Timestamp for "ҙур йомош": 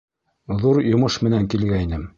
0.63-1.19